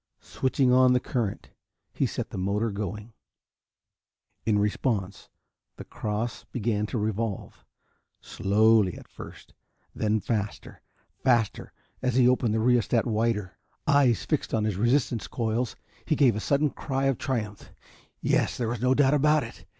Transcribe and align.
Switching 0.23 0.73
on 0.73 0.93
the 0.93 0.99
current, 0.99 1.51
he 1.93 2.07
set 2.07 2.31
the 2.31 2.37
motor 2.39 2.71
going. 2.71 3.13
In 4.47 4.57
response, 4.57 5.29
the 5.75 5.83
cross 5.83 6.43
began 6.51 6.87
to 6.87 6.97
revolve, 6.97 7.63
slowly 8.19 8.95
at 8.97 9.07
first 9.07 9.53
then 9.93 10.19
faster, 10.19 10.81
faster, 11.23 11.71
as 12.01 12.15
he 12.15 12.27
opened 12.27 12.55
the 12.55 12.59
rheostat 12.59 13.05
wider. 13.05 13.59
Eyes 13.85 14.25
fixed 14.25 14.55
on 14.55 14.63
his 14.63 14.75
resistance 14.75 15.27
coils, 15.27 15.75
he 16.03 16.15
gave 16.15 16.35
a 16.35 16.39
sudden 16.39 16.71
cry 16.71 17.03
of 17.05 17.19
triumph. 17.19 17.69
Yes, 18.21 18.57
there 18.57 18.69
was 18.69 18.81
no 18.81 18.95
doubt 18.95 19.13
about 19.13 19.43
it! 19.43 19.65